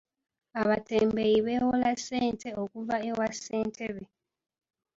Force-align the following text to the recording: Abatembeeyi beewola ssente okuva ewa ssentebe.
Abatembeeyi 0.61 1.39
beewola 1.45 1.89
ssente 1.99 2.49
okuva 2.63 2.95
ewa 3.09 3.27
ssentebe. 3.35 4.03